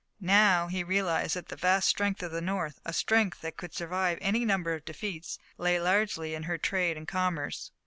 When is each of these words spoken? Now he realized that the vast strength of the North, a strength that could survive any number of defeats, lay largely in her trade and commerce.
Now 0.19 0.65
he 0.65 0.83
realized 0.83 1.35
that 1.35 1.49
the 1.49 1.55
vast 1.55 1.87
strength 1.87 2.23
of 2.23 2.31
the 2.31 2.41
North, 2.41 2.79
a 2.83 2.91
strength 2.91 3.41
that 3.41 3.55
could 3.55 3.71
survive 3.71 4.17
any 4.19 4.45
number 4.45 4.73
of 4.73 4.83
defeats, 4.83 5.37
lay 5.59 5.79
largely 5.79 6.33
in 6.33 6.41
her 6.49 6.57
trade 6.57 6.97
and 6.97 7.07
commerce. 7.07 7.71